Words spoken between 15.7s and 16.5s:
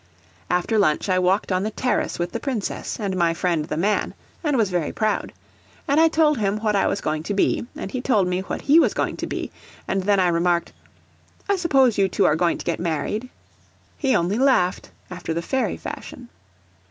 fashion.